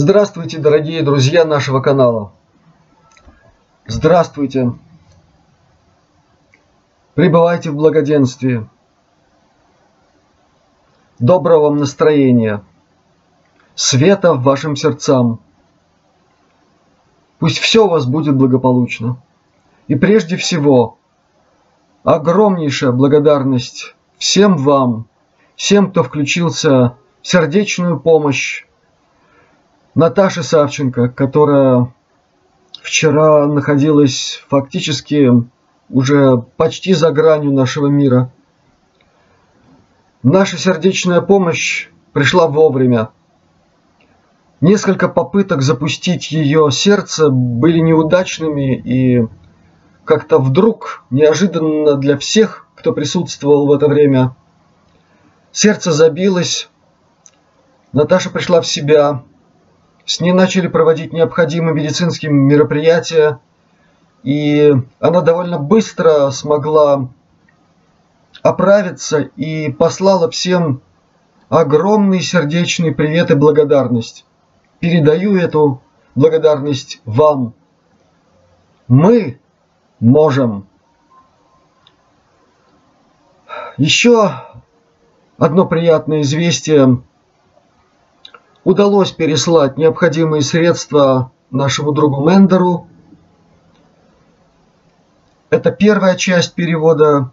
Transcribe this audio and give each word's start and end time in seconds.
Здравствуйте, 0.00 0.58
дорогие 0.58 1.02
друзья 1.02 1.44
нашего 1.44 1.80
канала. 1.80 2.30
Здравствуйте. 3.88 4.72
Пребывайте 7.14 7.72
в 7.72 7.74
благоденствии. 7.74 8.64
Доброго 11.18 11.64
вам 11.64 11.78
настроения. 11.78 12.62
Света 13.74 14.34
в 14.34 14.44
вашим 14.44 14.76
сердцам. 14.76 15.40
Пусть 17.40 17.58
все 17.58 17.84
у 17.84 17.90
вас 17.90 18.06
будет 18.06 18.36
благополучно. 18.36 19.20
И 19.88 19.96
прежде 19.96 20.36
всего, 20.36 20.96
огромнейшая 22.04 22.92
благодарность 22.92 23.96
всем 24.16 24.58
вам, 24.58 25.08
всем, 25.56 25.90
кто 25.90 26.04
включился 26.04 26.96
в 27.20 27.26
сердечную 27.26 27.98
помощь 27.98 28.64
Наташе 29.98 30.44
Савченко, 30.44 31.08
которая 31.08 31.92
вчера 32.84 33.48
находилась 33.48 34.40
фактически 34.48 35.28
уже 35.90 36.36
почти 36.56 36.94
за 36.94 37.10
гранью 37.10 37.50
нашего 37.52 37.88
мира. 37.88 38.30
Наша 40.22 40.56
сердечная 40.56 41.20
помощь 41.20 41.88
пришла 42.12 42.46
вовремя. 42.46 43.08
Несколько 44.60 45.08
попыток 45.08 45.62
запустить 45.62 46.30
ее 46.30 46.70
сердце 46.70 47.28
были 47.28 47.80
неудачными 47.80 48.76
и 48.76 49.26
как-то 50.04 50.38
вдруг, 50.38 51.02
неожиданно 51.10 51.96
для 51.96 52.16
всех, 52.18 52.68
кто 52.76 52.92
присутствовал 52.92 53.66
в 53.66 53.72
это 53.72 53.88
время, 53.88 54.36
сердце 55.50 55.90
забилось, 55.90 56.70
Наташа 57.92 58.30
пришла 58.30 58.60
в 58.60 58.66
себя, 58.68 59.24
с 60.08 60.20
ней 60.20 60.32
начали 60.32 60.68
проводить 60.68 61.12
необходимые 61.12 61.74
медицинские 61.74 62.32
мероприятия, 62.32 63.40
и 64.22 64.72
она 65.00 65.20
довольно 65.20 65.58
быстро 65.58 66.30
смогла 66.30 67.10
оправиться 68.42 69.20
и 69.20 69.70
послала 69.70 70.30
всем 70.30 70.80
огромный 71.50 72.22
сердечный 72.22 72.94
привет 72.94 73.30
и 73.30 73.34
благодарность. 73.34 74.24
Передаю 74.80 75.36
эту 75.36 75.82
благодарность 76.14 77.02
вам. 77.04 77.52
Мы 78.86 79.38
можем. 80.00 80.66
Еще 83.76 84.32
одно 85.36 85.66
приятное 85.66 86.22
известие. 86.22 87.02
Удалось 88.64 89.12
переслать 89.12 89.78
необходимые 89.78 90.42
средства 90.42 91.32
нашему 91.50 91.92
другу 91.92 92.28
Мендеру. 92.28 92.86
Это 95.50 95.70
первая 95.70 96.16
часть 96.16 96.54
перевода. 96.54 97.30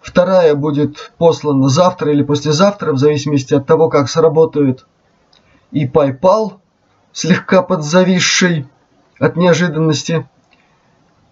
Вторая 0.00 0.54
будет 0.54 1.12
послана 1.18 1.68
завтра 1.68 2.12
или 2.12 2.22
послезавтра, 2.22 2.92
в 2.92 2.98
зависимости 2.98 3.54
от 3.54 3.66
того, 3.66 3.88
как 3.88 4.08
сработает 4.08 4.86
и 5.72 5.86
PayPal, 5.86 6.58
слегка 7.12 7.62
подзависший 7.62 8.68
от 9.18 9.36
неожиданности, 9.36 10.28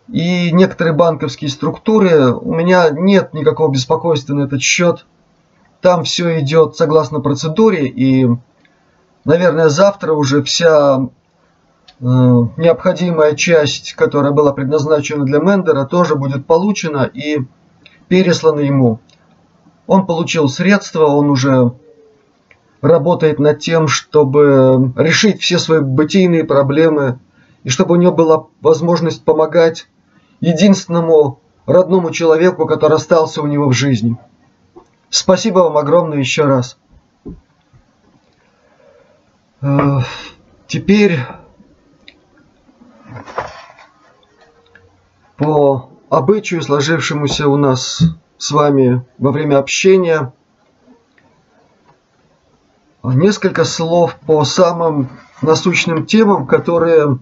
и 0.09 0.50
некоторые 0.53 0.95
банковские 0.95 1.50
структуры. 1.50 2.33
У 2.33 2.53
меня 2.53 2.91
нет 2.91 3.33
никакого 3.33 3.70
беспокойства 3.70 4.34
на 4.34 4.45
этот 4.45 4.61
счет. 4.61 5.06
Там 5.81 6.05
все 6.05 6.41
идет 6.41 6.77
согласно 6.77 7.20
процедуре, 7.20 7.87
и, 7.87 8.27
наверное, 9.25 9.69
завтра 9.69 10.12
уже 10.12 10.42
вся 10.42 10.98
э, 10.98 11.05
необходимая 12.00 13.34
часть, 13.34 13.94
которая 13.94 14.33
была 14.33 14.53
предназначена 14.53 15.25
для 15.25 15.39
Мендера, 15.39 15.84
тоже 15.84 16.14
будет 16.14 16.47
получена 16.47 17.10
и 17.12 17.38
пересланы 18.09 18.60
ему. 18.60 19.00
Он 19.87 20.06
получил 20.06 20.49
средства, 20.49 21.06
он 21.06 21.31
уже 21.31 21.72
работает 22.81 23.38
над 23.38 23.60
тем, 23.60 23.88
чтобы 23.88 24.93
решить 24.97 25.41
все 25.41 25.59
свои 25.59 25.81
бытийные 25.81 26.44
проблемы, 26.44 27.19
и 27.62 27.70
чтобы 27.70 27.94
у 27.94 27.97
него 27.97 28.12
была 28.12 28.47
возможность 28.60 29.25
помогать 29.25 29.88
единственному 30.41 31.41
родному 31.66 32.10
человеку, 32.10 32.66
который 32.66 32.97
остался 32.97 33.41
у 33.41 33.47
него 33.47 33.69
в 33.69 33.72
жизни. 33.72 34.16
Спасибо 35.09 35.60
вам 35.60 35.78
огромное 35.78 36.19
еще 36.19 36.44
раз. 36.44 36.76
Э, 39.64 40.00
теперь 40.66 41.20
по 45.38 45.88
обычаю, 46.10 46.60
сложившемуся 46.60 47.48
у 47.48 47.56
нас 47.56 48.02
с 48.36 48.50
вами 48.50 49.06
во 49.16 49.32
время 49.32 49.58
общения. 49.58 50.34
Несколько 53.02 53.64
слов 53.64 54.16
по 54.26 54.44
самым 54.44 55.08
насущным 55.41 56.04
темам, 56.04 56.46
которые 56.46 57.19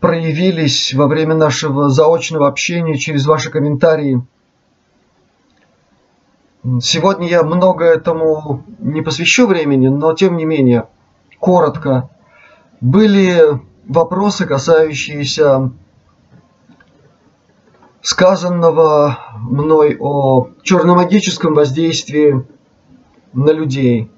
проявились 0.00 0.94
во 0.94 1.06
время 1.06 1.34
нашего 1.34 1.90
заочного 1.90 2.48
общения 2.48 2.96
через 2.96 3.26
ваши 3.26 3.50
комментарии. 3.50 4.22
Сегодня 6.80 7.28
я 7.28 7.44
много 7.44 7.84
этому 7.84 8.64
не 8.80 9.00
посвящу 9.00 9.46
времени, 9.46 9.88
но 9.88 10.12
тем 10.14 10.36
не 10.36 10.44
менее, 10.44 10.88
коротко. 11.38 12.10
Были 12.80 13.60
вопросы, 13.86 14.44
касающиеся 14.44 15.70
сказанного 18.02 19.18
мной 19.36 19.96
о 20.00 20.48
черномагическом 20.62 21.54
воздействии 21.54 22.44
на 23.32 23.50
людей. 23.50 24.10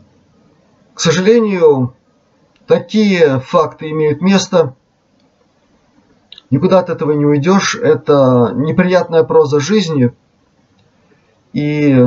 К 0.95 1.01
сожалению, 1.01 1.95
такие 2.67 3.41
факты 3.41 3.91
имеют 3.91 4.23
место. 4.23 4.75
Никуда 6.51 6.79
от 6.79 6.89
этого 6.89 7.13
не 7.13 7.27
уйдешь. 7.27 7.75
Это 7.75 8.53
неприятная 8.55 9.25
проза 9.25 9.61
жизни. 9.61 10.13
И 11.53 12.07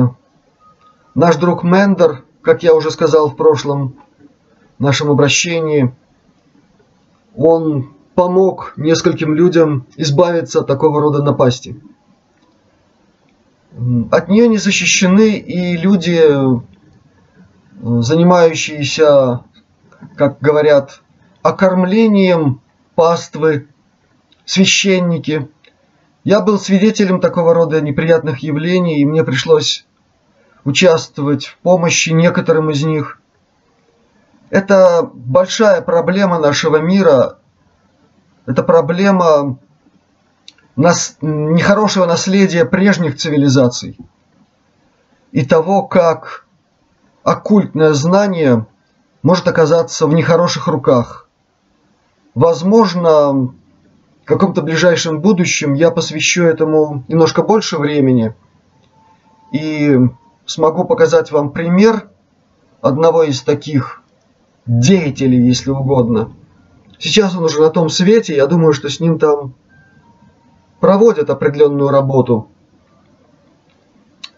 наш 1.14 1.36
друг 1.36 1.64
Мендер, 1.64 2.24
как 2.42 2.62
я 2.62 2.74
уже 2.74 2.90
сказал 2.90 3.30
в 3.30 3.36
прошлом 3.36 3.96
нашем 4.78 5.10
обращении, 5.10 5.94
он 7.36 7.94
помог 8.14 8.74
нескольким 8.76 9.34
людям 9.34 9.86
избавиться 9.96 10.60
от 10.60 10.66
такого 10.66 11.00
рода 11.00 11.22
напасти. 11.22 11.80
От 14.10 14.28
нее 14.28 14.46
не 14.46 14.58
защищены 14.58 15.36
и 15.36 15.76
люди, 15.76 16.22
занимающиеся, 17.80 19.40
как 20.16 20.38
говорят, 20.40 21.02
окормлением 21.42 22.60
паствы, 22.94 23.68
священники. 24.44 25.48
Я 26.22 26.40
был 26.40 26.58
свидетелем 26.58 27.20
такого 27.20 27.52
рода 27.52 27.80
неприятных 27.80 28.38
явлений, 28.40 29.00
и 29.00 29.04
мне 29.04 29.24
пришлось 29.24 29.86
участвовать 30.64 31.46
в 31.46 31.58
помощи 31.58 32.10
некоторым 32.10 32.70
из 32.70 32.82
них. 32.84 33.20
Это 34.50 35.08
большая 35.12 35.80
проблема 35.82 36.38
нашего 36.38 36.78
мира, 36.78 37.38
это 38.46 38.62
проблема 38.62 39.58
нас, 40.76 41.16
нехорошего 41.20 42.06
наследия 42.06 42.64
прежних 42.64 43.16
цивилизаций 43.16 43.98
и 45.32 45.44
того, 45.44 45.82
как 45.82 46.46
оккультное 47.22 47.92
знание 47.92 48.66
может 49.22 49.48
оказаться 49.48 50.06
в 50.06 50.14
нехороших 50.14 50.68
руках. 50.68 51.28
Возможно, 52.34 53.32
в 53.32 54.26
каком-то 54.26 54.62
ближайшем 54.62 55.20
будущем 55.20 55.74
я 55.74 55.90
посвящу 55.90 56.44
этому 56.44 57.04
немножко 57.08 57.42
больше 57.42 57.78
времени 57.78 58.34
и 59.52 59.98
смогу 60.46 60.84
показать 60.84 61.30
вам 61.30 61.50
пример 61.50 62.08
одного 62.80 63.24
из 63.24 63.42
таких 63.42 64.02
деятелей, 64.66 65.46
если 65.46 65.70
угодно– 65.70 66.32
Сейчас 66.98 67.36
он 67.36 67.44
уже 67.44 67.60
на 67.60 67.68
том 67.68 67.90
свете, 67.90 68.34
я 68.34 68.46
думаю, 68.46 68.72
что 68.72 68.88
с 68.88 69.00
ним 69.00 69.18
там 69.18 69.54
проводят 70.80 71.30
определенную 71.30 71.90
работу. 71.90 72.48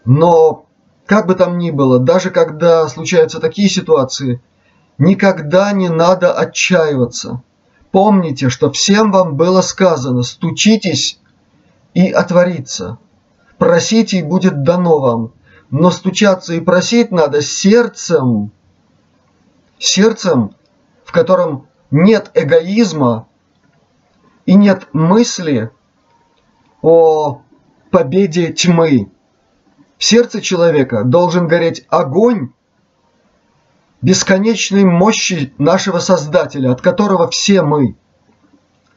Но, 0.05 0.65
как 1.05 1.27
бы 1.27 1.35
там 1.35 1.57
ни 1.57 1.71
было, 1.71 1.99
даже 1.99 2.29
когда 2.29 2.87
случаются 2.87 3.39
такие 3.39 3.69
ситуации, 3.69 4.41
никогда 4.97 5.71
не 5.71 5.89
надо 5.89 6.33
отчаиваться. 6.33 7.41
Помните, 7.91 8.49
что 8.49 8.71
всем 8.71 9.11
вам 9.11 9.35
было 9.35 9.61
сказано, 9.61 10.23
стучитесь 10.23 11.19
и 11.93 12.09
отворится. 12.09 12.97
Просите 13.57 14.19
и 14.19 14.23
будет 14.23 14.63
дано 14.63 14.99
вам. 14.99 15.31
Но 15.69 15.91
стучаться 15.91 16.53
и 16.53 16.59
просить 16.59 17.11
надо 17.11 17.41
сердцем. 17.41 18.51
сердцем, 19.79 20.55
в 21.03 21.11
котором 21.11 21.67
нет 21.91 22.31
эгоизма 22.33 23.27
и 24.45 24.55
нет 24.55 24.87
мысли 24.93 25.71
о 26.81 27.41
победе 27.91 28.53
тьмы. 28.53 29.11
В 29.97 30.03
сердце 30.03 30.41
человека 30.41 31.03
должен 31.03 31.47
гореть 31.47 31.85
огонь 31.89 32.51
бесконечной 34.01 34.85
мощи 34.85 35.53
нашего 35.57 35.99
Создателя, 35.99 36.71
от 36.71 36.81
которого 36.81 37.29
все 37.29 37.61
мы. 37.61 37.95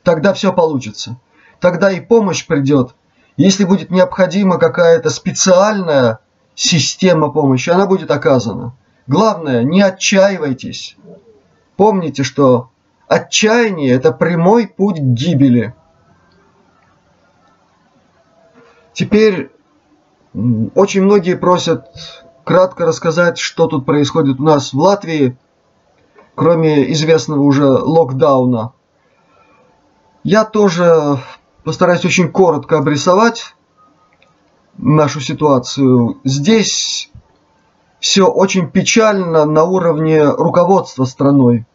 Тогда 0.02 0.34
все 0.34 0.52
получится. 0.52 1.19
Тогда 1.58 1.90
и 1.90 2.00
помощь 2.00 2.46
придет. 2.46 2.94
Если 3.37 3.64
будет 3.64 3.90
необходима 3.90 4.58
какая-то 4.58 5.11
специальная 5.11 6.20
система 6.55 7.31
помощи, 7.31 7.70
она 7.70 7.87
будет 7.87 8.11
оказана. 8.11 8.75
Главное, 9.06 9.62
не 9.62 9.82
отчаивайтесь. 9.82 10.97
Помните, 11.76 12.23
что 12.23 12.70
отчаяние– 13.08 13.91
это 13.94 14.12
прямой 14.12 14.67
путь 14.69 14.99
к 14.99 15.02
гибели. 15.02 15.75
Теперь 18.93 19.50
очень 20.75 21.02
многие 21.02 21.37
просят 21.37 21.87
кратко 22.44 22.87
рассказать, 22.87 23.38
что 23.38 23.67
тут 23.67 23.87
происходит 23.87 24.38
у 24.41 24.44
нас 24.44 24.73
в 24.73 24.79
Латвии, 24.79 25.37
кроме 26.35 26.93
известного 26.93 27.41
уже 27.43 27.67
локдауна. 27.67 28.73
Я 30.23 30.44
тоже 30.44 31.19
постараюсь 31.64 32.05
очень 32.05 32.31
коротко 32.31 32.79
обрисовать 32.79 33.55
нашу 34.76 35.20
ситуацию. 35.20 36.20
Здесь 36.25 37.11
все 37.99 38.26
очень 38.26 38.70
печально 38.70 39.44
на 39.44 39.64
уровне 39.64 40.25
руководства 40.25 41.05
страной. 41.05 41.67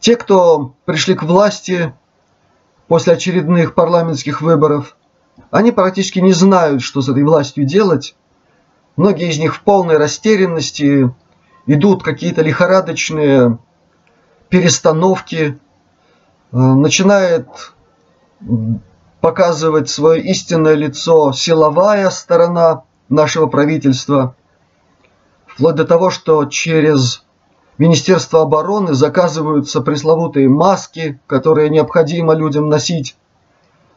Те, 0.00 0.16
кто 0.16 0.74
пришли 0.84 1.14
к 1.14 1.22
власти 1.22 1.92
после 2.86 3.14
очередных 3.14 3.74
парламентских 3.74 4.42
выборов, 4.42 4.96
они 5.50 5.72
практически 5.72 6.18
не 6.18 6.32
знают, 6.32 6.82
что 6.82 7.02
с 7.02 7.08
этой 7.08 7.22
властью 7.22 7.64
делать. 7.64 8.16
Многие 8.96 9.30
из 9.30 9.38
них 9.38 9.54
в 9.54 9.62
полной 9.62 9.96
растерянности, 9.96 11.12
идут 11.68 12.02
какие-то 12.02 12.42
лихорадочные 12.42 13.58
перестановки, 14.48 15.58
э, 16.50 16.56
начинает 16.56 17.46
показывать 19.20 19.88
свое 19.88 20.22
истинное 20.22 20.74
лицо 20.74 21.32
силовая 21.32 22.10
сторона 22.10 22.84
нашего 23.08 23.46
правительства, 23.46 24.36
вплоть 25.46 25.74
до 25.74 25.84
того, 25.84 26.10
что 26.10 26.44
через 26.44 27.24
Министерство 27.78 28.42
обороны 28.42 28.94
заказываются 28.94 29.80
пресловутые 29.80 30.48
маски, 30.48 31.20
которые 31.26 31.70
необходимо 31.70 32.34
людям 32.34 32.68
носить 32.68 33.16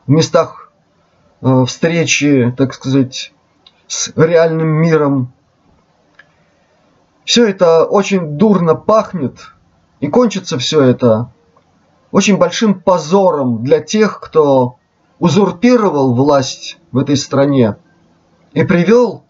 в 0.06 0.12
местах 0.12 0.72
э, 1.42 1.66
встречи, 1.66 2.54
так 2.58 2.74
сказать, 2.74 3.34
с 3.88 4.12
реальным 4.16 4.68
миром. 4.68 5.34
Все 7.26 7.48
это 7.48 7.86
очень 7.86 8.38
дурно 8.38 8.76
пахнет, 8.76 9.54
и 10.00 10.08
кончится 10.08 10.58
все 10.58 10.82
это 10.82 11.32
очень 12.12 12.38
большим 12.38 12.82
позором 12.82 13.64
для 13.64 13.80
тех, 13.80 14.20
кто 14.20 14.78
узурпировал 15.22 16.16
власть 16.16 16.80
в 16.92 16.98
этой 16.98 17.16
стране 17.16 17.78
и 18.54 18.64
привел 18.64 19.24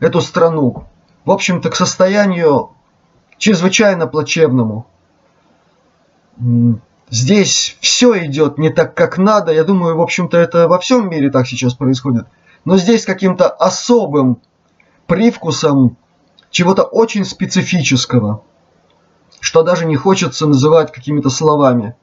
эту 0.00 0.20
страну, 0.20 0.86
в 1.24 1.30
общем-то, 1.30 1.70
к 1.70 1.76
состоянию 1.76 2.70
чрезвычайно 3.38 4.08
плачевному. 4.08 4.88
Здесь 7.10 7.78
все 7.80 8.26
идет 8.26 8.58
не 8.58 8.70
так, 8.70 8.94
как 8.94 9.18
надо. 9.18 9.52
Я 9.52 9.62
думаю, 9.62 9.96
в 9.96 10.00
общем-то, 10.00 10.36
это 10.36 10.66
во 10.66 10.80
всем 10.80 11.08
мире 11.08 11.30
так 11.30 11.46
сейчас 11.46 11.74
происходит. 11.74 12.26
Но 12.64 12.76
здесь 12.76 13.04
каким-то 13.04 13.48
особым 13.48 14.40
привкусом 15.06 15.96
чего-то 16.50 16.82
очень 16.82 17.24
специфического, 17.24 18.42
что 19.38 19.62
даже 19.62 19.86
не 19.86 19.94
хочется 19.94 20.48
называть 20.48 20.90
какими-то 20.90 21.30
словами. 21.30 21.94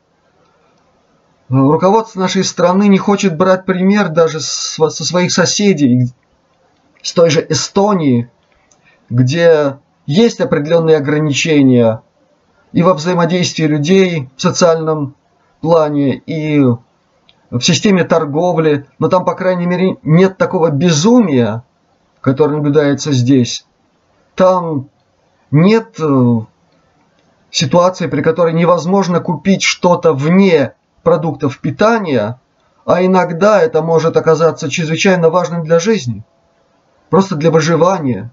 Руководство 1.50 2.20
нашей 2.20 2.44
страны 2.44 2.88
не 2.90 2.98
хочет 2.98 3.38
брать 3.38 3.66
пример 3.66 4.10
даже 4.10 4.42
со 4.42 4.90
своих 4.90 5.32
соседей, 5.32 6.12
с 7.02 7.14
той 7.14 7.30
же 7.30 7.46
Эстонии, 7.48 8.30
где 9.10 9.78
есть 10.06 10.42
определенные 10.42 10.98
ограничения 10.98 12.02
и 12.74 12.84
во 12.84 12.94
взаимодействии 12.94 13.64
людей 13.64 14.30
в 14.36 14.42
социальном 14.42 15.16
плане, 15.62 16.18
и 16.18 16.60
в 17.50 17.62
системе 17.62 18.04
торговли, 18.04 18.86
но 19.00 19.08
там, 19.08 19.24
по 19.24 19.34
крайней 19.34 19.66
мере, 19.66 19.98
нет 20.04 20.38
такого 20.38 20.70
безумия, 20.70 21.64
которое 22.20 22.58
наблюдается 22.58 23.14
здесь. 23.14 23.66
Там 24.36 24.90
нет 25.50 25.96
э, 26.00 26.40
ситуации, 27.52 28.08
при 28.08 28.22
которой 28.22 28.52
невозможно 28.52 29.22
купить 29.22 29.64
что-то 29.64 30.12
вне 30.14 30.74
продуктов 31.08 31.60
питания, 31.60 32.38
а 32.86 33.02
иногда 33.02 33.62
это 33.62 33.82
может 33.82 34.18
оказаться 34.18 34.70
чрезвычайно 34.70 35.30
важным 35.30 35.64
для 35.64 35.80
жизни, 35.80 36.26
просто 37.10 37.38
для 37.38 37.50
выживания. 37.50 38.30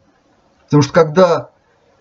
Потому 0.65 0.83
что 0.83 0.93
когда 0.93 1.51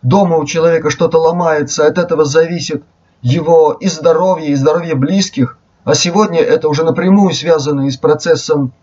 дома 0.02 0.38
у 0.38 0.46
человека 0.46 0.90
что-то 0.90 1.20
ломается, 1.20 1.86
от 1.86 2.00
этого 2.00 2.26
зависит 2.26 2.84
его 3.22 3.74
и 3.74 3.88
здоровье, 3.88 4.50
и 4.50 4.56
здоровье 4.56 4.96
близких, 4.96 5.60
а 5.84 5.94
сегодня 5.94 6.40
это 6.40 6.68
уже 6.70 6.84
напрямую 6.84 7.36
связано 7.36 7.82
и 7.82 7.92
с 7.92 7.98
процессом 7.98 8.74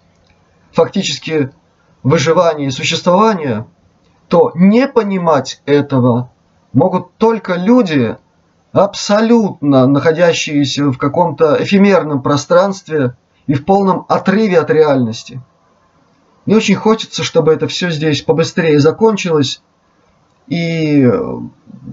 фактически 0.70 1.50
выживания 2.04 2.66
и 2.66 2.70
существования, 2.70 3.66
то 4.28 4.52
не 4.54 4.86
понимать 4.86 5.60
этого 5.66 6.30
могут 6.72 7.16
только 7.16 7.56
люди, 7.56 8.16
абсолютно 8.72 9.86
находящиеся 9.86 10.90
в 10.90 10.98
каком-то 10.98 11.56
эфемерном 11.60 12.22
пространстве 12.22 13.16
и 13.46 13.54
в 13.54 13.64
полном 13.64 14.06
отрыве 14.08 14.58
от 14.58 14.70
реальности. 14.70 15.40
Мне 16.46 16.56
очень 16.56 16.76
хочется, 16.76 17.22
чтобы 17.22 17.52
это 17.52 17.66
все 17.68 17.90
здесь 17.90 18.22
побыстрее 18.22 18.78
закончилось 18.80 19.62
и 20.46 21.10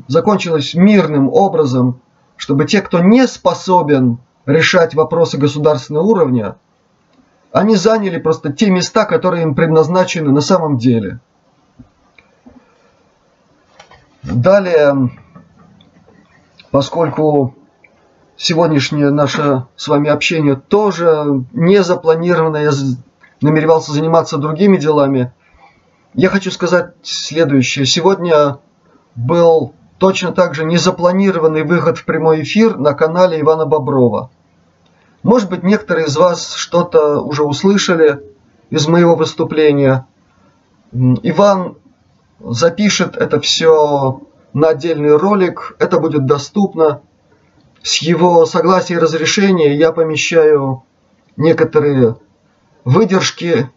закончилось 0.08 0.74
мирным 0.74 1.30
образом, 1.30 2.02
чтобы 2.36 2.66
те, 2.66 2.82
кто 2.82 3.00
не 3.00 3.28
способен 3.28 4.20
решать 4.46 4.94
вопросы 4.94 5.38
государственного 5.38 6.04
уровня, 6.04 6.56
они 7.52 7.76
заняли 7.76 8.20
просто 8.20 8.52
те 8.54 8.70
места, 8.70 9.06
которые 9.06 9.44
им 9.44 9.56
предназначены 9.56 10.32
на 10.32 10.42
самом 10.42 10.78
деле. 10.78 11.20
Далее 14.24 15.12
поскольку 16.78 17.56
сегодняшнее 18.36 19.10
наше 19.10 19.66
с 19.76 19.88
вами 19.88 20.12
общение 20.12 20.56
тоже 20.56 21.44
не 21.52 21.82
запланировано, 21.82 22.58
я 22.58 22.70
намеревался 23.42 23.94
заниматься 23.94 24.38
другими 24.38 24.78
делами. 24.78 25.34
Я 26.14 26.30
хочу 26.30 26.52
сказать 26.52 26.94
следующее. 27.02 27.88
Сегодня 27.88 28.60
был 29.16 29.74
точно 29.98 30.34
так 30.34 30.54
же 30.54 30.66
незапланированный 30.66 31.64
выход 31.64 31.98
в 31.98 32.06
прямой 32.06 32.44
эфир 32.44 32.78
на 32.78 32.94
канале 32.94 33.42
Ивана 33.42 33.66
Боброва. 33.66 34.30
Может 35.24 35.50
быть, 35.50 35.64
некоторые 35.64 36.06
из 36.06 36.16
вас 36.16 36.54
что-то 36.54 37.22
уже 37.22 37.44
услышали 37.44 38.22
из 38.70 38.88
моего 38.88 39.16
выступления. 39.16 40.06
Иван 40.92 41.78
запишет 42.40 43.18
это 43.18 43.40
все 43.40 44.27
на 44.58 44.70
отдельный 44.70 45.16
ролик. 45.16 45.76
Это 45.80 46.00
будет 46.00 46.26
доступно. 46.26 47.02
С 47.84 47.98
его 47.98 48.46
согласия 48.46 48.96
и 48.96 49.00
разрешения 49.00 49.76
я 49.76 49.92
помещаю 49.92 50.84
некоторые 51.38 52.18
выдержки 52.84 53.70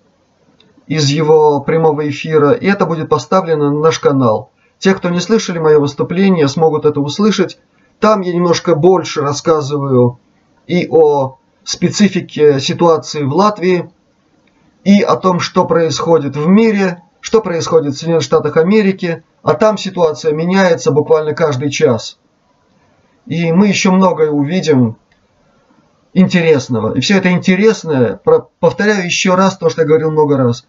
из 0.86 1.08
его 1.08 1.60
прямого 1.60 2.08
эфира, 2.08 2.52
и 2.52 2.66
это 2.66 2.86
будет 2.86 3.08
поставлено 3.08 3.70
на 3.70 3.78
наш 3.78 3.98
канал. 3.98 4.50
Те, 4.78 4.94
кто 4.94 5.10
не 5.10 5.20
слышали 5.20 5.58
мое 5.58 5.78
выступление, 5.78 6.48
смогут 6.48 6.86
это 6.86 7.00
услышать. 7.00 7.60
Там 8.00 8.22
я 8.22 8.32
немножко 8.32 8.74
больше 8.74 9.20
рассказываю 9.20 10.18
и 10.66 10.88
о 10.88 11.36
специфике 11.62 12.58
ситуации 12.58 13.22
в 13.22 13.34
Латвии, 13.34 13.90
и 14.84 15.02
о 15.02 15.16
том, 15.16 15.40
что 15.40 15.66
происходит 15.66 16.36
в 16.36 16.48
мире, 16.48 17.02
что 17.20 17.40
происходит 17.40 17.94
в 17.94 17.98
Соединенных 17.98 18.24
Штатах 18.24 18.56
Америки, 18.56 19.22
а 19.42 19.54
там 19.54 19.78
ситуация 19.78 20.32
меняется 20.32 20.90
буквально 20.90 21.34
каждый 21.34 21.70
час. 21.70 22.18
И 23.26 23.52
мы 23.52 23.68
еще 23.68 23.90
многое 23.90 24.30
увидим 24.30 24.96
интересного. 26.12 26.94
И 26.94 27.00
все 27.00 27.18
это 27.18 27.30
интересное, 27.30 28.20
повторяю 28.58 29.04
еще 29.04 29.34
раз 29.34 29.56
то, 29.56 29.68
что 29.68 29.82
я 29.82 29.88
говорил 29.88 30.10
много 30.10 30.36
раз. 30.36 30.66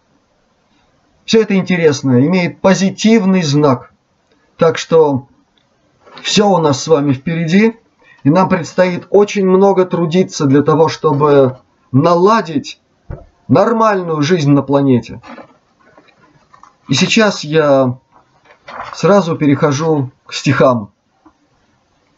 Все 1.24 1.42
это 1.42 1.54
интересное 1.54 2.20
имеет 2.26 2.60
позитивный 2.60 3.42
знак. 3.42 3.92
Так 4.58 4.78
что 4.78 5.28
Все 6.20 6.48
у 6.48 6.58
нас 6.58 6.82
с 6.82 6.88
вами 6.88 7.12
впереди, 7.12 7.76
и 8.22 8.30
нам 8.30 8.48
предстоит 8.48 9.06
очень 9.10 9.46
много 9.46 9.84
трудиться 9.84 10.46
для 10.46 10.62
того, 10.62 10.88
чтобы 10.88 11.58
наладить 11.90 12.80
нормальную 13.48 14.22
жизнь 14.22 14.50
на 14.50 14.62
планете. 14.62 15.20
И 16.92 16.94
сейчас 16.94 17.42
я 17.42 17.96
сразу 18.92 19.34
перехожу 19.34 20.10
к 20.26 20.34
стихам. 20.34 20.92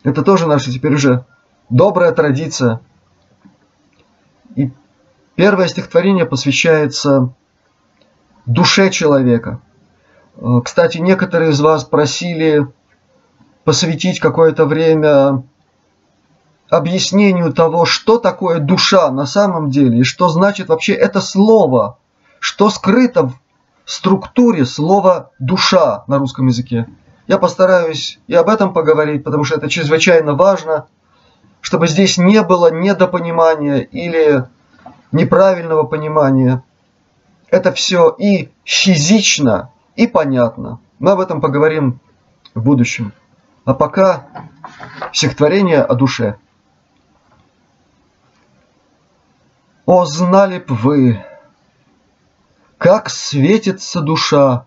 Это 0.03 0.23
тоже 0.23 0.49
наша 0.49 0.73
теперь 0.73 0.95
уже 0.95 1.27
добрая 1.71 2.11
традиция. 2.11 2.81
И 4.57 4.73
первое 5.37 5.69
стихотворение 5.69 6.27
посвящается 6.27 7.33
душе 8.47 8.91
человека. 8.91 9.61
Э, 10.39 10.61
кстати, 10.65 10.99
некоторые 10.99 11.53
из 11.53 11.61
вас 11.61 11.85
просили 11.85 12.67
посвятить 13.63 14.19
какое-то 14.19 14.65
время 14.67 15.45
объяснению 16.69 17.53
того, 17.53 17.85
что 17.85 18.19
такое 18.19 18.59
душа 18.59 19.09
на 19.13 19.27
самом 19.27 19.71
деле, 19.71 20.01
и 20.01 20.03
что 20.03 20.31
значит 20.31 20.67
вообще 20.67 20.95
это 20.95 21.21
слово, 21.21 21.99
что 22.41 22.71
скрыто 22.71 23.33
структуре 23.85 24.65
слова 24.65 25.31
«душа» 25.39 26.05
на 26.07 26.19
русском 26.19 26.47
языке. 26.47 26.87
Я 27.27 27.39
постараюсь 27.39 28.19
и 28.27 28.35
об 28.35 28.49
этом 28.49 28.73
поговорить, 28.73 29.25
потому 29.25 29.45
что 29.45 29.57
это 29.57 29.69
чрезвычайно 29.69 30.35
важно, 30.35 30.87
чтобы 31.61 31.87
здесь 31.87 32.19
не 32.19 32.43
было 32.43 32.71
недопонимания 32.71 33.79
или 33.79 34.45
неправильного 35.13 35.85
понимания. 35.85 36.63
Это 37.49 37.73
все 37.73 38.15
и 38.19 38.51
физично, 38.65 39.71
и 39.97 40.07
понятно. 40.07 40.81
Мы 40.99 41.13
об 41.13 41.21
этом 41.21 41.41
поговорим 41.41 42.01
в 42.55 42.63
будущем. 42.63 43.13
А 43.65 43.73
пока 43.73 44.27
стихотворение 45.13 45.83
о 45.83 45.95
душе. 45.95 46.37
О, 49.87 50.05
знали 50.05 50.59
б 50.59 50.67
вы, 50.69 51.25
как 52.79 53.09
светится 53.11 54.01
душа, 54.01 54.67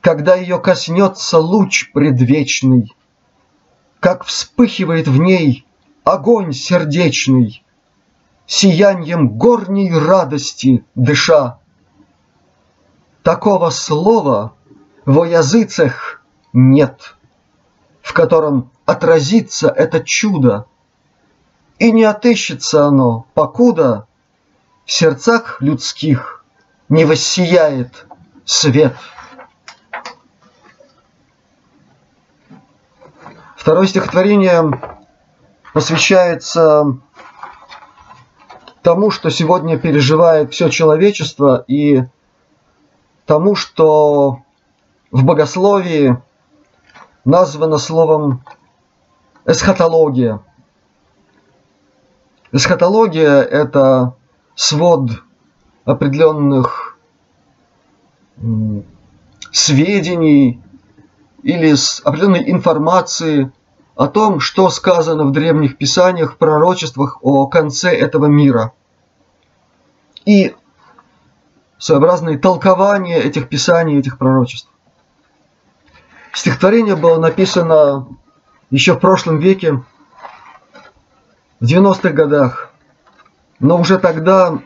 Когда 0.00 0.34
ее 0.34 0.58
коснется 0.58 1.38
луч 1.38 1.90
предвечный, 1.92 2.94
Как 4.00 4.24
вспыхивает 4.24 5.08
в 5.08 5.18
ней 5.18 5.66
огонь 6.04 6.52
сердечный, 6.52 7.64
Сияньем 8.46 9.28
горней 9.38 9.90
радости 9.92 10.84
дыша. 10.94 11.58
Такого 13.22 13.70
слова 13.70 14.54
во 15.06 15.24
языцах 15.26 16.22
нет, 16.52 17.16
В 18.02 18.12
котором 18.12 18.70
отразится 18.84 19.68
это 19.68 20.04
чудо, 20.04 20.66
И 21.78 21.90
не 21.90 22.04
отыщется 22.04 22.84
оно, 22.84 23.26
покуда 23.32 24.06
В 24.84 24.92
сердцах 24.92 25.62
людских 25.62 26.33
не 26.88 27.04
воссияет 27.04 28.06
свет. 28.44 28.94
Второе 33.56 33.86
стихотворение 33.86 34.78
посвящается 35.72 36.98
тому, 38.82 39.10
что 39.10 39.30
сегодня 39.30 39.78
переживает 39.78 40.52
все 40.52 40.68
человечество, 40.68 41.64
и 41.66 42.02
тому, 43.24 43.54
что 43.54 44.42
в 45.10 45.24
богословии 45.24 46.18
названо 47.24 47.78
словом 47.78 48.44
эсхатология. 49.46 50.40
Эсхатология– 52.52 53.40
это 53.42 54.14
свод 54.54 55.23
определенных 55.84 56.98
сведений 59.52 60.62
или 61.42 61.74
с 61.74 62.00
определенной 62.04 62.50
информации 62.50 63.52
о 63.94 64.08
том, 64.08 64.40
что 64.40 64.70
сказано 64.70 65.24
в 65.24 65.32
древних 65.32 65.78
писаниях, 65.78 66.36
пророчествах 66.36 67.18
о 67.22 67.46
конце 67.46 67.94
этого 67.94 68.26
мира. 68.26 68.72
И 70.24 70.56
своеобразные 71.78 72.38
толкования 72.38 73.18
этих 73.18 73.48
писаний, 73.48 73.98
этих 73.98 74.18
пророчеств. 74.18 74.68
Стихотворение 76.32 76.96
было 76.96 77.20
написано 77.20 78.08
еще 78.70 78.94
в 78.94 79.00
прошлом 79.00 79.38
веке, 79.38 79.84
в 81.60 81.64
90-х 81.64 82.10
годах, 82.10 82.72
но 83.60 83.78
уже 83.78 83.98
тогда 83.98 84.58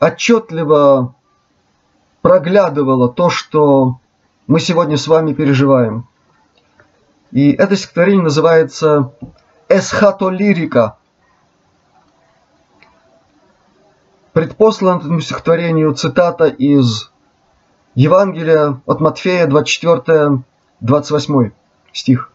отчетливо 0.00 1.14
проглядывало 2.22 3.12
то, 3.12 3.30
что 3.30 4.00
мы 4.46 4.58
сегодня 4.58 4.96
с 4.96 5.06
вами 5.06 5.34
переживаем. 5.34 6.08
И 7.30 7.52
это 7.52 7.76
стихотворение 7.76 8.24
называется 8.24 9.12
«Эсхатолирика». 9.68 10.96
Предпослан 14.32 14.98
этому 14.98 15.20
стихотворению 15.20 15.94
цитата 15.94 16.46
из 16.46 17.12
Евангелия 17.94 18.80
от 18.86 19.00
Матфея 19.00 19.46
24-28 19.46 21.52
стих. 21.92 22.32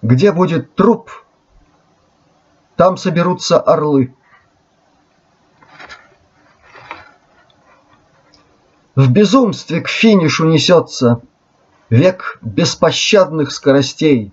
«Где 0.00 0.32
будет 0.32 0.74
труп, 0.74 1.10
там 2.76 2.96
соберутся 2.96 3.60
орлы». 3.60 4.14
В 8.98 9.12
безумстве 9.12 9.80
к 9.80 9.86
финишу 9.86 10.44
несется 10.44 11.20
Век 11.88 12.40
беспощадных 12.42 13.52
скоростей. 13.52 14.32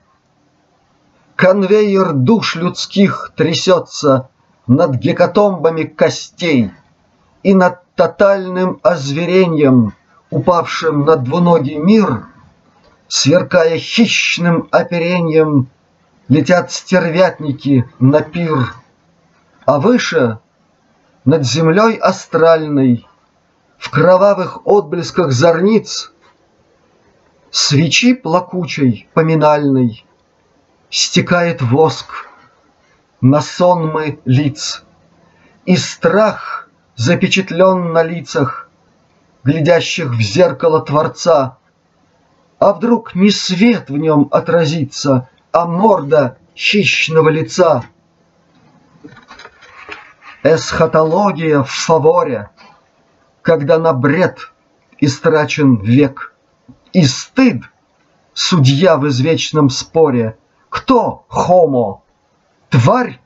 Конвейер 1.36 2.14
душ 2.14 2.56
людских 2.56 3.32
трясется 3.36 4.30
Над 4.66 4.96
гекатомбами 4.96 5.84
костей 5.84 6.72
И 7.44 7.54
над 7.54 7.86
тотальным 7.94 8.80
озверением, 8.82 9.94
Упавшим 10.32 11.06
на 11.06 11.16
двуногий 11.16 11.78
мир, 11.78 12.26
Сверкая 13.08 13.78
хищным 13.78 14.68
оперением, 14.72 15.68
Летят 16.28 16.72
стервятники 16.72 17.88
на 18.00 18.22
пир. 18.22 18.74
А 19.68 19.80
выше, 19.80 20.40
над 21.24 21.46
землей 21.46 21.98
астральной, 21.98 23.06
в 23.78 23.90
кровавых 23.90 24.66
отблесках 24.66 25.32
зорниц 25.32 26.12
Свечи 27.52 28.14
плакучей, 28.14 29.08
поминальной 29.14 30.06
Стекает 30.90 31.62
воск 31.62 32.28
на 33.22 33.42
сонмы 33.42 34.20
лиц, 34.26 34.84
И 35.66 35.78
страх 35.78 36.70
запечатлен 36.96 37.92
на 37.92 38.04
лицах, 38.04 38.70
Глядящих 39.44 40.12
в 40.12 40.22
зеркало 40.22 40.82
Творца. 40.82 41.58
А 42.60 42.74
вдруг 42.74 43.16
не 43.16 43.30
свет 43.32 43.90
в 43.90 43.98
нем 43.98 44.28
отразится, 44.32 45.30
А 45.52 45.66
морда 45.66 46.38
хищного 46.56 47.30
лица? 47.30 47.84
Эсхатология 50.44 51.64
в 51.64 51.70
фаворе— 51.70 52.50
когда 53.46 53.78
на 53.78 53.94
бред 53.94 54.52
истрачен 55.00 55.76
век. 55.76 56.34
И 56.94 57.06
стыд, 57.06 57.62
судья 58.34 58.98
в 58.98 59.08
извечном 59.08 59.70
споре, 59.70 60.36
кто 60.70 61.26
хомо, 61.28 62.02
тварь 62.70 63.22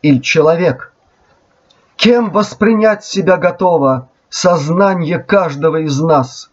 или 0.00 0.20
человек? 0.20 0.94
Кем 1.96 2.30
воспринять 2.30 3.04
себя 3.04 3.36
готово 3.36 4.10
сознание 4.28 5.18
каждого 5.18 5.78
из 5.78 6.00
нас? 6.00 6.52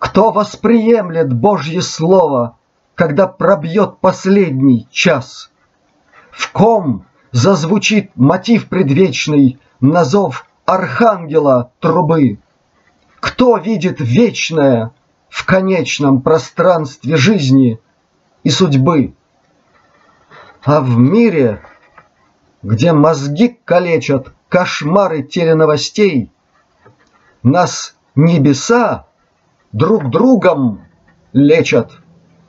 Кто 0.00 0.32
восприемлет 0.32 1.32
Божье 1.32 1.82
Слово, 1.82 2.56
когда 2.96 3.28
пробьет 3.28 3.98
последний 4.00 4.88
час? 4.90 5.52
В 6.32 6.50
ком 6.50 7.06
зазвучит 7.30 8.10
мотив 8.16 8.68
предвечный 8.68 9.60
на 9.80 10.04
зов 10.04 10.45
архангела 10.66 11.72
трубы. 11.80 12.38
Кто 13.20 13.56
видит 13.56 13.96
вечное 14.00 14.92
в 15.28 15.46
конечном 15.46 16.20
пространстве 16.20 17.16
жизни 17.16 17.80
и 18.42 18.50
судьбы? 18.50 19.14
А 20.64 20.80
в 20.80 20.98
мире, 20.98 21.62
где 22.62 22.92
мозги 22.92 23.58
калечат 23.64 24.32
кошмары 24.48 25.22
теленовостей, 25.22 26.32
Нас 27.42 27.96
небеса 28.16 29.06
друг 29.72 30.10
другом 30.10 30.84
лечат, 31.32 31.92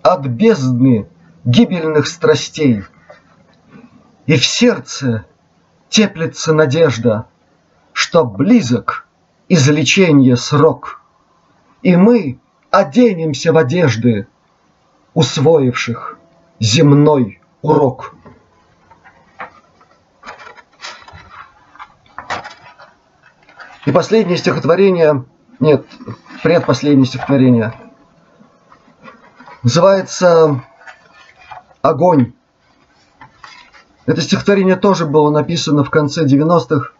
от 0.01 0.25
бездны 0.25 1.07
гибельных 1.45 2.07
страстей. 2.07 2.83
И 4.25 4.37
в 4.37 4.45
сердце 4.45 5.25
теплится 5.89 6.53
надежда, 6.53 7.27
что 7.97 8.23
близок 8.25 9.07
излечение 9.49 10.37
срок, 10.37 11.01
и 11.81 11.95
мы 11.95 12.39
оденемся 12.69 13.51
в 13.51 13.57
одежды, 13.57 14.27
усвоивших 15.15 16.19
земной 16.59 17.41
урок. 17.63 18.13
И 23.87 23.91
последнее 23.91 24.37
стихотворение, 24.37 25.25
нет, 25.59 25.87
предпоследнее 26.43 27.07
стихотворение, 27.07 27.73
называется 29.63 30.63
«Огонь». 31.81 32.33
Это 34.05 34.21
стихотворение 34.21 34.75
тоже 34.75 35.07
было 35.07 35.31
написано 35.31 35.83
в 35.83 35.89
конце 35.89 36.25
90-х, 36.25 36.91
и 36.91 36.96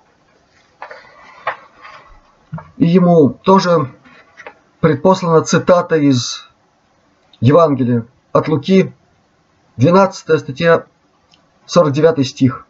ему 2.88 3.30
тоже 3.30 3.94
предпослана 4.80 5.42
цитата 5.42 5.96
из 5.96 6.48
Евангелия 7.40 8.06
от 8.32 8.48
Луки, 8.48 8.94
12 9.78 10.40
статья, 10.40 10.86
49 11.66 12.28
стих. 12.28 12.66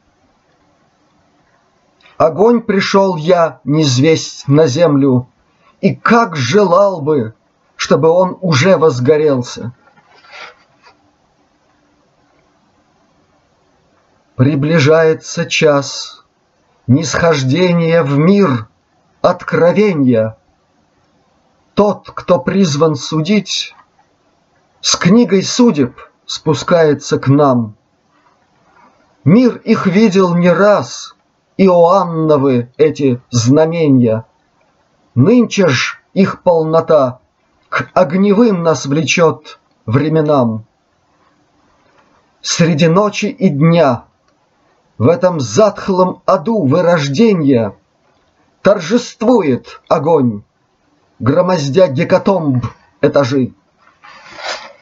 Огонь 2.17 2.61
пришел 2.61 3.15
я 3.15 3.59
незвесть 3.63 4.47
на 4.47 4.65
землю, 4.67 5.27
и 5.81 5.95
как 5.95 6.35
желал 6.35 7.01
бы, 7.01 7.35
чтобы 7.75 8.09
он 8.09 8.37
уже 8.41 8.77
возгорелся. 8.77 9.73
Приближается 14.35 15.45
час 15.45 16.25
нисхождения 16.87 18.01
в 18.03 18.17
мир 18.17 18.67
откровения. 19.29 20.37
Тот, 21.73 22.09
кто 22.13 22.39
призван 22.39 22.95
судить, 22.95 23.75
с 24.81 24.95
книгой 24.95 25.43
судеб 25.43 25.99
спускается 26.25 27.19
к 27.19 27.27
нам. 27.27 27.75
Мир 29.23 29.57
их 29.57 29.85
видел 29.85 30.35
не 30.35 30.49
раз— 30.49 31.15
Иоанновы 31.57 32.71
эти 32.77 33.19
знамения. 33.31 34.25
Нынче 35.15 35.67
ж 35.67 35.99
их 36.13 36.43
полнота 36.43 37.19
к 37.69 37.89
огневым 37.95 38.61
нас 38.61 38.85
влечет 38.85 39.59
временам. 39.87 40.65
Среди 42.41 42.87
ночи 42.87 43.25
и 43.25 43.49
дня 43.49 44.05
в 44.99 45.07
этом 45.07 45.39
затхлом 45.39 46.21
аду 46.27 46.63
вырождения 46.65 47.75
торжествует 48.67 49.79
огонь, 49.87 50.43
громоздя 51.19 51.87
гекатомб 51.87 52.65
этажи. 53.01 53.53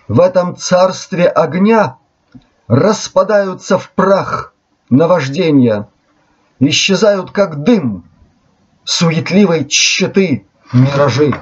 В 0.07 0.21
этом 0.21 0.55
царстве 0.55 1.27
огня 1.27 1.97
распадаются 2.67 3.77
в 3.77 3.91
прах 3.91 4.55
наваждения– 4.89 5.87
исчезают 6.59 7.29
как 7.29 7.61
дым 7.61 8.09
суетливой 8.85 9.65
тщеты 9.65 10.47
миражи. 10.73 11.39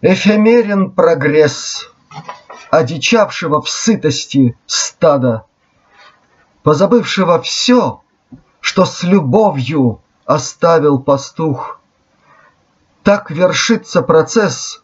Эфемерен 0.00 0.92
прогресс 0.92 1.92
одичавшего 2.70 3.60
в 3.60 3.68
сытости 3.68 4.56
стада, 4.64 5.44
позабывшего 6.62 7.42
все, 7.42 8.00
что 8.60 8.86
с 8.86 9.02
любовью 9.02 10.00
оставил 10.30 11.00
пастух. 11.00 11.80
Так 13.02 13.32
вершится 13.32 14.00
процесс 14.00 14.80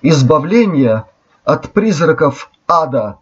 избавления 0.00 1.06
от 1.44 1.72
призраков 1.72 2.52
ада, 2.68 3.18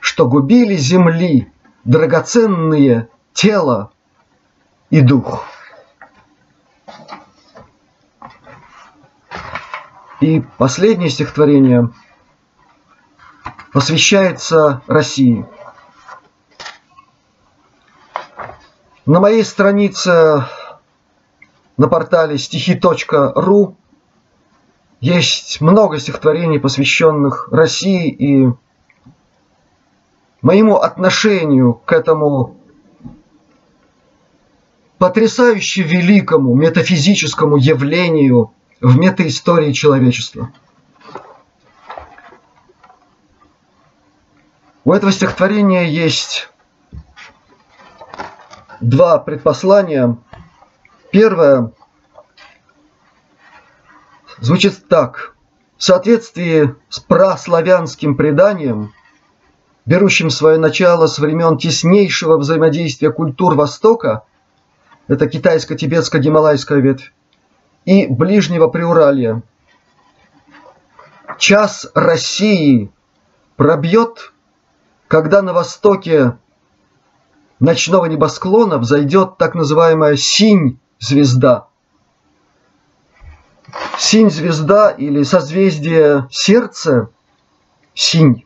что 0.00 0.26
губили 0.26 0.74
земли 0.76 1.52
драгоценные 1.84 3.10
тело 3.34 3.92
и 4.88 5.02
дух. 5.02 5.44
И 10.20 10.40
последнее 10.56 11.10
стихотворение 11.10 11.90
посвящается 13.70 14.80
России. 14.86 15.46
На 19.06 19.20
моей 19.20 19.44
странице 19.44 20.46
на 21.76 21.88
портале 21.88 22.38
стихи.ру 22.38 23.76
есть 25.00 25.60
много 25.60 25.98
стихотворений, 25.98 26.58
посвященных 26.58 27.50
России 27.52 28.08
и 28.08 28.48
моему 30.40 30.76
отношению 30.76 31.74
к 31.74 31.92
этому 31.92 32.56
потрясающе 34.96 35.82
великому 35.82 36.54
метафизическому 36.54 37.58
явлению 37.58 38.54
в 38.80 38.96
метаистории 38.96 39.72
человечества. 39.72 40.50
У 44.86 44.92
этого 44.94 45.12
стихотворения 45.12 45.90
есть 45.90 46.48
два 48.88 49.18
предпослания. 49.18 50.16
Первое 51.10 51.72
звучит 54.40 54.88
так. 54.88 55.34
В 55.76 55.82
соответствии 55.82 56.74
с 56.88 57.00
праславянским 57.00 58.16
преданием, 58.16 58.92
берущим 59.86 60.30
свое 60.30 60.58
начало 60.58 61.06
с 61.06 61.18
времен 61.18 61.58
теснейшего 61.58 62.36
взаимодействия 62.36 63.10
культур 63.10 63.54
Востока– 63.54 64.24
это 65.08 65.26
китайско-тибетско-гималайская 65.26 66.80
ветвь, 66.80 67.12
и 67.84 68.06
Ближнего 68.06 68.68
Приуралья. 68.68 69.42
Час 71.38 71.90
России 71.94 72.90
пробьет, 73.56 74.32
когда 75.08 75.42
на 75.42 75.52
востоке 75.52 76.38
ночного 77.64 78.04
небосклона 78.06 78.78
взойдет 78.78 79.38
так 79.38 79.54
называемая 79.54 80.16
синь-звезда. 80.16 81.66
Синь-звезда 83.98 84.90
или 84.90 85.22
созвездие 85.22 86.28
сердца, 86.30 87.08
синь, 87.94 88.44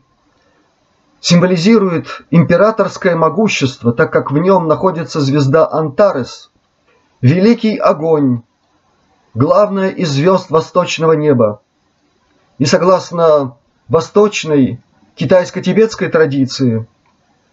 символизирует 1.19 2.21
императорское 2.31 3.15
могущество, 3.15 3.93
так 3.93 4.11
как 4.11 4.31
в 4.31 4.37
нем 4.37 4.67
находится 4.67 5.19
звезда 5.19 5.69
Антарес, 5.69 6.49
великий 7.21 7.77
огонь, 7.77 8.41
главная 9.33 9.89
из 9.89 10.09
звезд 10.09 10.49
восточного 10.49 11.13
неба. 11.13 11.61
И 12.57 12.65
согласно 12.65 13.57
восточной 13.87 14.81
китайско-тибетской 15.15 16.09
традиции, 16.09 16.87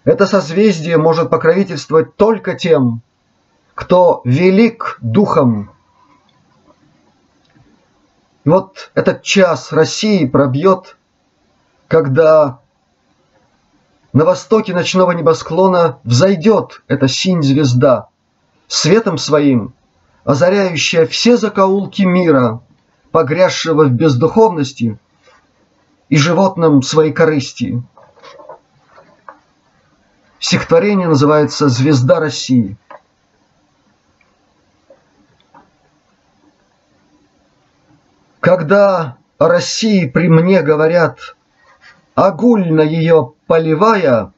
это 0.07 0.25
созвездие 0.25 0.99
может 0.99 1.31
покровительствовать 1.31 2.14
только 2.14 2.55
тем, 2.55 3.03
кто 3.75 4.23
велик 4.25 4.99
духом. 5.03 5.73
И 8.45 8.49
вот 8.49 8.92
этот 8.95 9.23
час 9.25 9.73
России 9.73 10.25
пробьет, 10.25 10.97
когда 11.88 12.61
на 14.12 14.25
востоке 14.25 14.73
ночного 14.73 15.11
небосклона 15.11 15.99
взойдет 16.05 16.85
эта 16.87 17.09
синь-звезда, 17.09 18.09
светом 18.69 19.19
своим, 19.19 19.75
озаряющая 20.23 21.07
все 21.07 21.37
закоулки 21.37 22.03
мира, 22.03 22.61
погрязшего 23.11 23.85
в 23.87 23.90
бездуховности 23.90 25.01
и 26.09 26.16
животном 26.16 26.83
своей 26.83 27.12
корысти. 27.12 27.83
Стихотворение 30.38 31.09
называется 31.09 31.68
«Звезда 31.68 32.20
России». 32.20 32.77
Когда 38.40 39.16
о 39.38 39.49
России 39.49 40.07
при 40.07 40.29
мне 40.29 40.62
говорят 40.62 41.37
огульно 42.14 42.81
ее 42.81 43.33
поливая, 43.46 44.33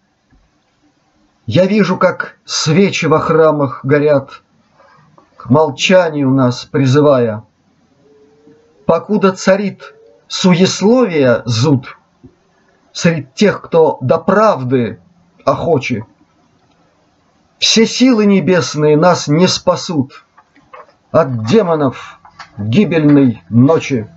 я 1.46 1.66
вижу, 1.66 1.98
как 1.98 2.38
свечи 2.44 3.06
во 3.06 3.18
храмах 3.18 3.84
горят, 3.84 4.42
к 5.36 5.50
молчанию 5.50 6.30
нас 6.30 6.64
призывая. 6.64 7.44
Покуда 8.86 9.32
царит 9.32 9.94
суесловия 10.26 11.42
зуд 11.44 11.98
Среди 12.92 13.28
тех, 13.34 13.62
кто 13.62 13.98
до 14.00 14.18
правды 14.18 15.00
охочи. 15.50 16.04
Все 17.58 17.86
силы 17.86 18.26
небесные 18.26 18.96
нас 18.96 19.28
не 19.28 19.48
спасут 19.48 20.24
От 21.10 21.46
демонов 21.46 22.20
гибельной 22.56 23.42
ночи. 23.48 24.08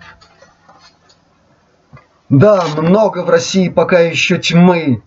Да, 2.29 2.63
много 2.77 3.23
в 3.23 3.29
России 3.29 3.67
пока 3.69 3.99
еще 3.99 4.37
тьмы, 4.37 5.03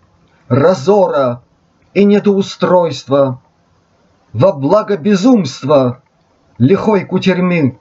Разора 0.47 1.41
и 1.93 2.03
недоустройства, 2.03 3.41
Во 4.33 4.51
благо 4.51 4.97
безумства 4.97 6.01
лихой 6.57 7.05
кутерьмы, 7.05 7.79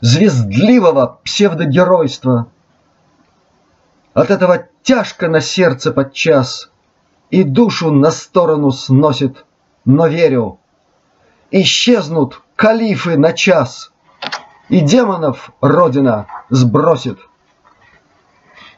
Звездливого 0.00 1.18
псевдогеройства. 1.22 2.48
От 4.14 4.30
этого 4.30 4.66
тяжко 4.82 5.28
на 5.28 5.40
сердце 5.40 5.92
подчас, 5.92 6.70
И 7.30 7.44
душу 7.44 7.92
на 7.92 8.10
сторону 8.10 8.72
сносит, 8.72 9.44
но 9.84 10.06
верю, 10.06 10.58
Исчезнут 11.52 12.42
калифы 12.56 13.16
на 13.16 13.32
час, 13.32 13.92
И 14.68 14.80
демонов 14.80 15.52
Родина 15.60 16.26
сбросит. 16.48 17.18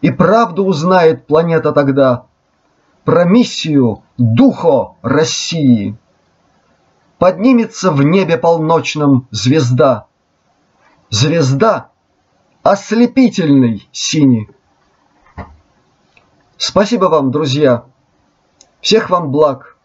И 0.00 0.10
правду 0.10 0.64
узнает 0.64 1.26
планета 1.26 1.72
тогда 1.72 2.26
Про 3.04 3.24
миссию 3.24 4.02
Духо 4.18 4.96
России. 5.02 5.96
Поднимется 7.18 7.90
в 7.90 8.02
небе 8.02 8.36
полночном 8.36 9.28
звезда. 9.30 10.06
Звезда 11.08 11.90
ослепительный 12.62 13.88
синий. 13.92 14.50
Спасибо 16.56 17.06
вам, 17.06 17.30
друзья. 17.30 17.84
Всех 18.82 19.10
вам 19.10 19.30
благ. 19.30 19.76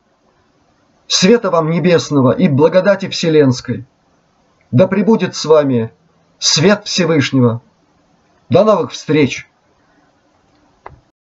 Света 1.08 1.52
вам 1.52 1.70
небесного 1.70 2.32
и 2.32 2.50
благодати 2.50 3.08
вселенской. 3.08 3.86
Да 4.72 4.88
пребудет 4.88 5.36
с 5.36 5.46
вами 5.46 5.94
свет 6.40 6.86
Всевышнего. 6.86 7.62
До 8.50 8.64
новых 8.66 8.92
встреч! 8.92 9.48